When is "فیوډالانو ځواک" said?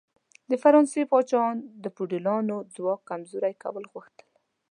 1.95-3.01